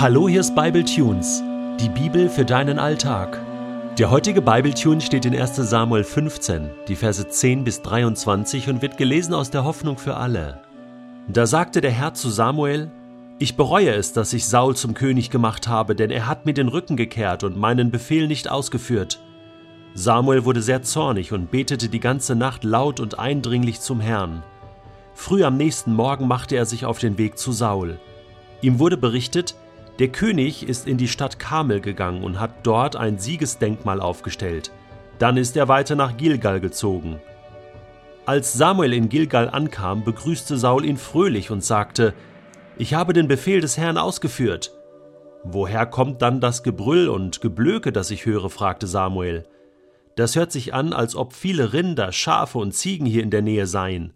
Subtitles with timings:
[0.00, 1.42] Hallo, hier ist Bible Tunes,
[1.80, 3.40] die Bibel für deinen Alltag.
[3.98, 5.56] Der heutige Bible Tune steht in 1.
[5.56, 10.60] Samuel 15, die Verse 10 bis 23 und wird gelesen aus der Hoffnung für alle.
[11.26, 12.92] Da sagte der Herr zu Samuel:
[13.40, 16.68] Ich bereue es, dass ich Saul zum König gemacht habe, denn er hat mir den
[16.68, 19.18] Rücken gekehrt und meinen Befehl nicht ausgeführt.
[19.94, 24.44] Samuel wurde sehr zornig und betete die ganze Nacht laut und eindringlich zum Herrn.
[25.14, 27.98] Früh am nächsten Morgen machte er sich auf den Weg zu Saul.
[28.60, 29.56] Ihm wurde berichtet,
[29.98, 34.70] der König ist in die Stadt Kamel gegangen und hat dort ein Siegesdenkmal aufgestellt.
[35.18, 37.20] Dann ist er weiter nach Gilgal gezogen.
[38.24, 42.14] Als Samuel in Gilgal ankam, begrüßte Saul ihn fröhlich und sagte:
[42.76, 44.72] Ich habe den Befehl des Herrn ausgeführt.
[45.42, 48.50] Woher kommt dann das Gebrüll und Geblöke, das ich höre?
[48.50, 49.46] fragte Samuel.
[50.14, 53.66] Das hört sich an, als ob viele Rinder, Schafe und Ziegen hier in der Nähe
[53.66, 54.12] seien.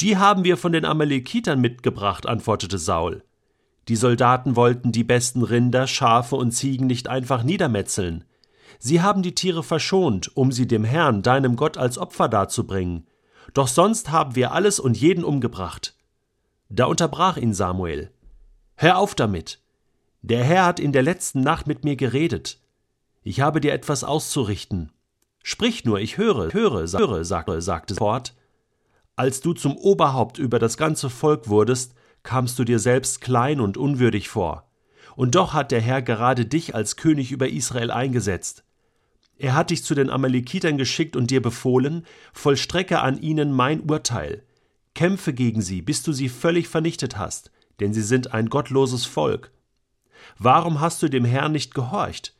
[0.00, 3.25] Die haben wir von den Amalekitern mitgebracht, antwortete Saul.
[3.88, 8.24] Die Soldaten wollten die besten Rinder, Schafe und Ziegen nicht einfach niedermetzeln.
[8.78, 13.06] Sie haben die Tiere verschont, um sie dem Herrn, deinem Gott, als Opfer darzubringen.
[13.54, 15.94] Doch sonst haben wir alles und jeden umgebracht.
[16.68, 18.10] Da unterbrach ihn Samuel.
[18.74, 19.60] Hör auf damit.
[20.22, 22.60] Der Herr hat in der letzten Nacht mit mir geredet.
[23.22, 24.90] Ich habe dir etwas auszurichten.
[25.42, 28.34] Sprich nur, ich höre, höre, höre, sagte, sagte fort.
[29.14, 31.94] Als du zum Oberhaupt über das ganze Volk wurdest,
[32.26, 34.68] kamst du dir selbst klein und unwürdig vor.
[35.14, 38.64] Und doch hat der Herr gerade dich als König über Israel eingesetzt.
[39.38, 42.04] Er hat dich zu den Amalekitern geschickt und dir befohlen,
[42.34, 44.42] vollstrecke an ihnen mein Urteil.
[44.94, 49.52] Kämpfe gegen sie, bis du sie völlig vernichtet hast, denn sie sind ein gottloses Volk.
[50.38, 52.34] Warum hast du dem Herrn nicht gehorcht?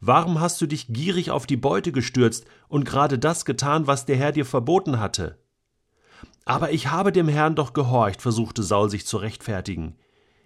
[0.00, 4.16] Warum hast du dich gierig auf die Beute gestürzt und gerade das getan, was der
[4.16, 5.38] Herr dir verboten hatte?
[6.44, 9.96] Aber ich habe dem Herrn doch gehorcht, versuchte Saul sich zu rechtfertigen.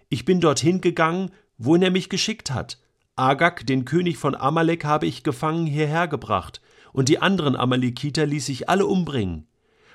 [0.07, 2.79] Ich bin dorthin gegangen, wohin er mich geschickt hat.
[3.15, 6.61] Agag, den König von Amalek, habe ich gefangen hierher gebracht,
[6.93, 9.47] und die anderen Amalekiter ließ ich alle umbringen.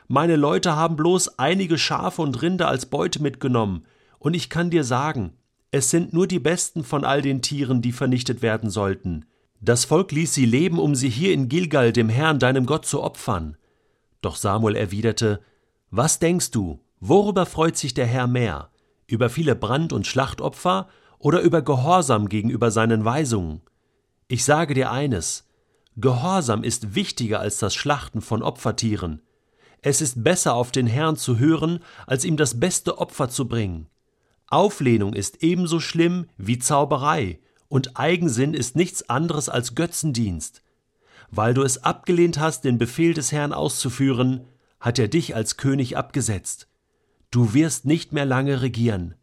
[0.07, 3.87] Meine Leute haben bloß einige Schafe und Rinder als Beute mitgenommen,
[4.19, 5.33] und ich kann dir sagen,
[5.71, 9.25] es sind nur die besten von all den Tieren, die vernichtet werden sollten.
[9.61, 13.03] Das Volk ließ sie leben, um sie hier in Gilgal dem Herrn, deinem Gott, zu
[13.03, 13.57] opfern.
[14.21, 15.41] Doch Samuel erwiderte,
[15.97, 18.71] was denkst du, worüber freut sich der Herr mehr?
[19.07, 20.89] Über viele Brand- und Schlachtopfer
[21.21, 23.61] oder über Gehorsam gegenüber seinen Weisungen?
[24.27, 25.45] Ich sage dir eines,
[25.97, 29.23] Gehorsam ist wichtiger als das Schlachten von Opfertieren.
[29.83, 31.79] Es ist besser auf den Herrn zu hören,
[32.09, 33.87] als ihm das beste Opfer zu bringen.
[34.49, 37.39] Auflehnung ist ebenso schlimm wie Zauberei,
[37.69, 40.63] und Eigensinn ist nichts anderes als Götzendienst.
[41.31, 44.45] Weil du es abgelehnt hast, den Befehl des Herrn auszuführen,
[44.85, 46.69] hat er dich als König abgesetzt.
[47.31, 49.15] Du wirst nicht mehr lange regieren.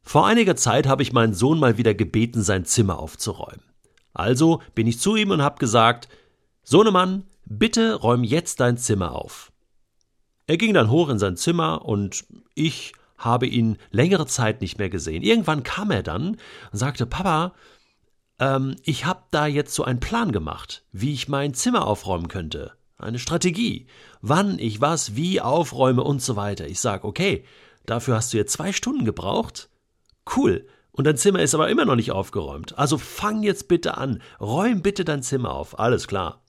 [0.00, 3.60] Vor einiger Zeit habe ich meinen Sohn mal wieder gebeten, sein Zimmer aufzuräumen.
[4.14, 6.08] Also bin ich zu ihm und habe gesagt,
[6.62, 9.52] Sohnemann, bitte räum jetzt dein Zimmer auf.
[10.46, 12.24] Er ging dann hoch in sein Zimmer und
[12.54, 15.22] ich habe ihn längere Zeit nicht mehr gesehen.
[15.22, 16.38] Irgendwann kam er dann
[16.72, 17.52] und sagte, Papa,
[18.38, 22.75] ähm, ich habe da jetzt so einen Plan gemacht, wie ich mein Zimmer aufräumen könnte
[22.98, 23.86] eine Strategie,
[24.20, 26.66] wann ich was wie aufräume und so weiter.
[26.66, 27.44] Ich sage, okay,
[27.84, 29.68] dafür hast du jetzt zwei Stunden gebraucht.
[30.34, 30.66] Cool.
[30.92, 32.78] Und dein Zimmer ist aber immer noch nicht aufgeräumt.
[32.78, 34.22] Also fang jetzt bitte an.
[34.40, 35.78] Räum bitte dein Zimmer auf.
[35.78, 36.42] Alles klar.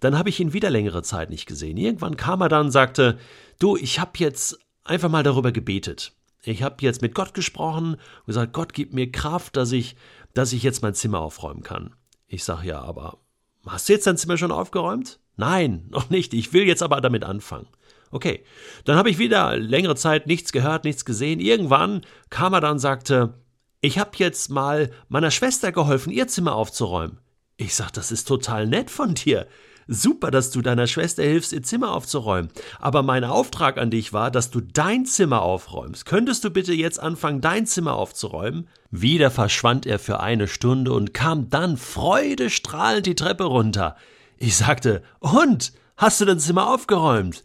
[0.00, 1.76] Dann habe ich ihn wieder längere Zeit nicht gesehen.
[1.76, 3.18] Irgendwann kam er dann und sagte,
[3.58, 6.12] du, ich habe jetzt einfach mal darüber gebetet.
[6.42, 9.96] Ich habe jetzt mit Gott gesprochen und gesagt, Gott gibt mir Kraft, dass ich,
[10.32, 11.94] dass ich jetzt mein Zimmer aufräumen kann.
[12.28, 13.18] Ich sage ja, aber
[13.66, 15.18] hast du jetzt dein Zimmer schon aufgeräumt?
[15.38, 16.34] Nein, noch nicht.
[16.34, 17.68] Ich will jetzt aber damit anfangen.
[18.10, 18.44] Okay,
[18.84, 21.40] dann habe ich wieder längere Zeit nichts gehört, nichts gesehen.
[21.40, 23.34] Irgendwann kam er dann und sagte,
[23.80, 27.18] ich habe jetzt mal meiner Schwester geholfen, ihr Zimmer aufzuräumen.
[27.56, 29.46] Ich sag, das ist total nett von dir.
[29.86, 32.50] Super, dass du deiner Schwester hilfst, ihr Zimmer aufzuräumen.
[32.80, 36.04] Aber mein Auftrag an dich war, dass du dein Zimmer aufräumst.
[36.04, 38.68] Könntest du bitte jetzt anfangen, dein Zimmer aufzuräumen?
[38.90, 43.96] Wieder verschwand er für eine Stunde und kam dann freudestrahlend die Treppe runter.
[44.38, 45.72] Ich sagte, und?
[45.96, 47.42] Hast du dein Zimmer aufgeräumt?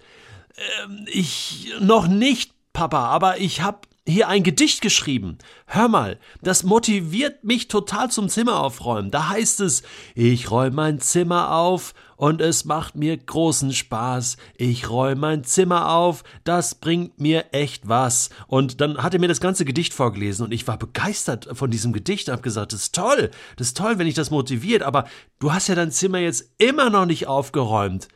[0.84, 5.38] Ähm, ich noch nicht, Papa, aber ich hab hier ein Gedicht geschrieben.
[5.66, 9.12] Hör mal, das motiviert mich total zum Zimmer aufräumen.
[9.12, 9.84] Da heißt es,
[10.14, 14.36] ich räume mein Zimmer auf und es macht mir großen Spaß.
[14.58, 18.30] Ich räume mein Zimmer auf, das bringt mir echt was.
[18.48, 21.94] Und dann hat er mir das ganze Gedicht vorgelesen und ich war begeistert von diesem
[21.94, 25.06] Gedicht und habe gesagt, das ist toll, das ist toll, wenn ich das motiviert, aber
[25.40, 28.10] du hast ja dein Zimmer jetzt immer noch nicht aufgeräumt.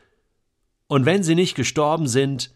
[0.86, 2.50] Und wenn sie nicht gestorben sind,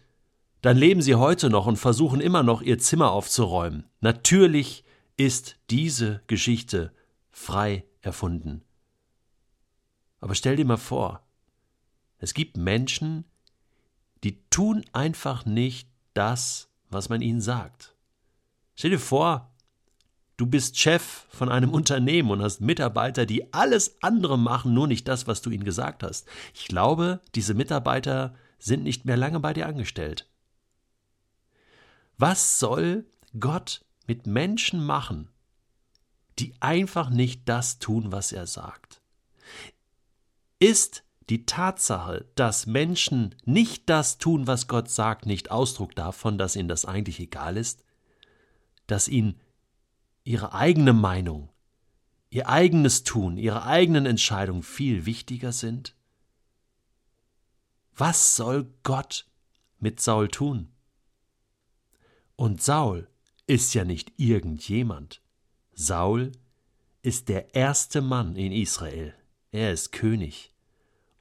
[0.63, 3.83] dann leben sie heute noch und versuchen immer noch ihr Zimmer aufzuräumen.
[3.99, 4.85] Natürlich
[5.17, 6.93] ist diese Geschichte
[7.31, 8.63] frei erfunden.
[10.21, 11.21] Aber stell dir mal vor,
[12.17, 13.25] es gibt Menschen,
[14.23, 17.93] die tun einfach nicht das, was man ihnen sagt.
[18.75, 19.51] Stell dir vor,
[20.37, 25.09] du bist Chef von einem Unternehmen und hast Mitarbeiter, die alles andere machen, nur nicht
[25.09, 26.25] das, was du ihnen gesagt hast.
[26.53, 30.29] Ich glaube, diese Mitarbeiter sind nicht mehr lange bei dir angestellt.
[32.17, 33.05] Was soll
[33.39, 35.29] Gott mit Menschen machen,
[36.39, 39.01] die einfach nicht das tun, was er sagt?
[40.59, 46.55] Ist die Tatsache, dass Menschen nicht das tun, was Gott sagt, nicht Ausdruck davon, dass
[46.55, 47.83] ihnen das eigentlich egal ist?
[48.87, 49.39] Dass ihnen
[50.23, 51.49] ihre eigene Meinung,
[52.29, 55.95] ihr eigenes Tun, ihre eigenen Entscheidungen viel wichtiger sind?
[57.95, 59.25] Was soll Gott
[59.79, 60.72] mit Saul tun?
[62.35, 63.07] Und Saul
[63.47, 65.21] ist ja nicht irgendjemand.
[65.73, 66.31] Saul
[67.01, 69.13] ist der erste Mann in Israel.
[69.51, 70.53] Er ist König.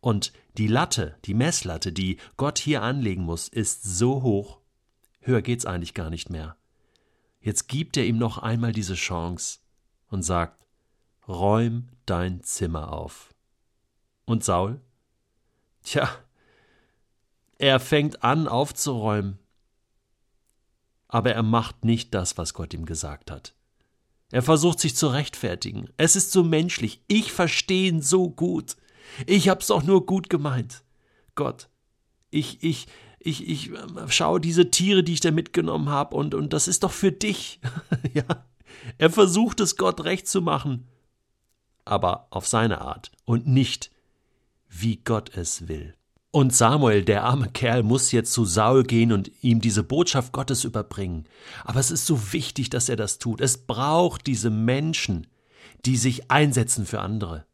[0.01, 4.61] Und die Latte, die Messlatte, die Gott hier anlegen muss, ist so hoch.
[5.21, 6.57] Höher geht's eigentlich gar nicht mehr.
[7.41, 9.61] Jetzt gibt er ihm noch einmal diese Chance
[10.09, 10.65] und sagt,
[11.27, 13.35] räum dein Zimmer auf.
[14.25, 14.81] Und Saul?
[15.83, 16.09] Tja,
[17.59, 19.39] er fängt an aufzuräumen,
[21.13, 23.55] aber er macht nicht das, was Gott ihm gesagt hat.
[24.31, 25.91] Er versucht sich zu rechtfertigen.
[25.99, 27.03] Es ist so menschlich.
[27.07, 28.79] Ich verstehe ihn so gut.
[29.27, 30.83] Ich hab's doch nur gut gemeint.
[31.35, 31.69] Gott,
[32.31, 32.87] ich, ich,
[33.21, 36.83] ich, ich ähm, schaue diese Tiere, die ich da mitgenommen habe, und, und das ist
[36.83, 37.61] doch für dich.
[38.15, 38.47] ja.
[38.97, 40.89] Er versucht es Gott recht zu machen,
[41.85, 43.91] aber auf seine Art und nicht,
[44.67, 45.95] wie Gott es will.
[46.35, 50.65] Und Samuel, der arme Kerl, muss jetzt zu Saul gehen und ihm diese Botschaft Gottes
[50.65, 51.27] überbringen.
[51.63, 53.43] Aber es ist so wichtig, dass er das tut.
[53.43, 55.27] Es braucht diese Menschen,
[55.85, 57.45] die sich einsetzen für andere,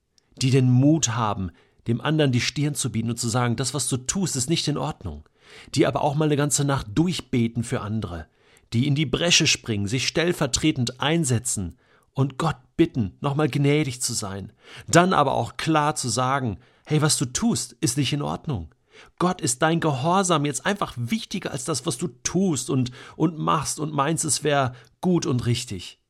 [0.41, 1.51] die den Mut haben,
[1.89, 4.69] dem anderen die Stirn zu bieten und zu sagen, das, was du tust, ist nicht
[4.69, 5.29] in Ordnung,
[5.75, 8.29] die aber auch mal eine ganze Nacht durchbeten für andere,
[8.73, 11.77] die in die Bresche springen, sich stellvertretend einsetzen
[12.15, 14.53] und Gott bitten, nochmal gnädig zu sein,
[14.87, 16.59] dann aber auch klar zu sagen,
[16.89, 18.75] hey, was du tust, ist nicht in Ordnung.
[19.19, 23.79] Gott ist dein Gehorsam jetzt einfach wichtiger als das, was du tust und, und machst
[23.79, 26.01] und meinst, es wäre gut und richtig.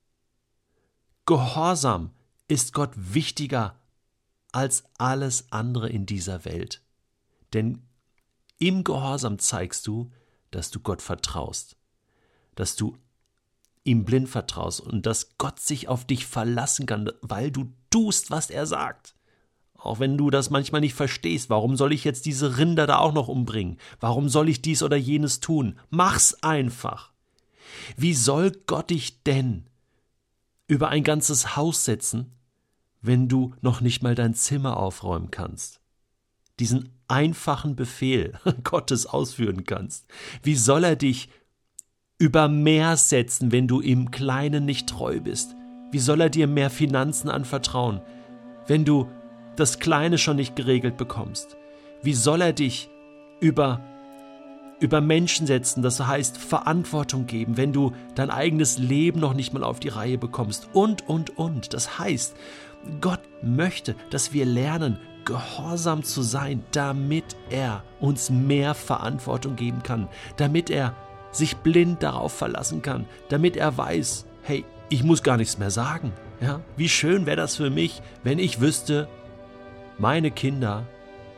[1.27, 2.13] Gehorsam
[2.47, 3.75] ist Gott wichtiger
[4.53, 6.81] als alles andere in dieser Welt.
[7.55, 7.83] Denn
[8.61, 10.13] im Gehorsam zeigst du,
[10.53, 11.77] dass du Gott vertraust,
[12.55, 12.97] dass du
[13.83, 18.49] ihm blind vertraust und dass Gott sich auf dich verlassen kann, weil du tust, was
[18.49, 19.18] er sagt.
[19.79, 23.13] Auch wenn du das manchmal nicht verstehst, warum soll ich jetzt diese Rinder da auch
[23.13, 23.79] noch umbringen?
[24.01, 25.79] Warum soll ich dies oder jenes tun?
[25.89, 27.13] Mach's einfach.
[27.97, 29.67] Wie soll Gott dich denn
[30.67, 32.33] über ein ganzes Haus setzen,
[33.01, 35.81] wenn du noch nicht mal dein Zimmer aufräumen kannst?
[36.59, 38.33] Diesen einfachen Befehl
[38.65, 40.07] Gottes ausführen kannst.
[40.43, 41.29] Wie soll er dich
[42.19, 45.55] über mehr setzen, wenn du im Kleinen nicht treu bist?
[45.93, 48.01] Wie soll er dir mehr Finanzen anvertrauen,
[48.67, 49.09] wenn du
[49.59, 51.57] das Kleine schon nicht geregelt bekommst?
[52.03, 52.89] Wie soll er dich
[53.41, 53.81] über
[54.81, 59.65] über Menschen setzen, das heißt Verantwortung geben, wenn du dein eigenes Leben noch nicht mal
[59.65, 61.75] auf die Reihe bekommst und, und, und.
[61.75, 62.37] Das heißt,
[63.01, 70.09] Gott möchte, dass wir lernen, gehorsam zu sein, damit er uns mehr Verantwortung geben kann,
[70.37, 70.95] damit er
[71.33, 76.13] sich blind darauf verlassen kann, damit er weiß, hey, ich muss gar nichts mehr sagen.
[76.41, 76.61] Ja?
[76.77, 79.09] Wie schön wäre das für mich, wenn ich wüsste,
[79.99, 80.87] meine Kinder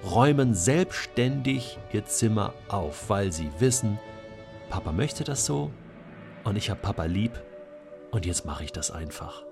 [0.05, 3.99] räumen selbstständig ihr Zimmer auf, weil sie wissen,
[4.69, 5.71] Papa möchte das so
[6.45, 7.43] und ich habe Papa lieb
[8.11, 9.50] und jetzt mache ich das einfach.